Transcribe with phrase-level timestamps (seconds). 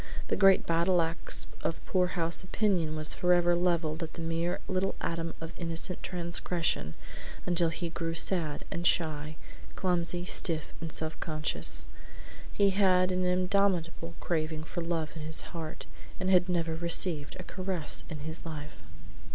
[0.29, 5.35] The great battle axe of poorhouse opinion was forever leveled at the mere little atom
[5.39, 6.95] of innocent transgression,
[7.45, 9.35] until he grew sad and shy,
[9.75, 11.87] clumsy, stiff, and self conscious.
[12.51, 15.85] He had an indomitable craving for love in his heart
[16.19, 18.81] and had never received a caress in his life.